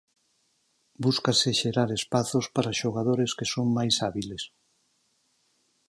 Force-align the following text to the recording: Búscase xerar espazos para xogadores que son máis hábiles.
Búscase 1.05 1.49
xerar 1.59 1.89
espazos 1.99 2.45
para 2.55 2.77
xogadores 2.81 3.31
que 3.37 3.49
son 3.53 3.67
máis 3.77 3.95
hábiles. 4.05 4.43